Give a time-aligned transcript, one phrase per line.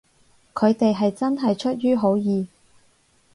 [0.55, 2.47] 佢哋係真係出於好意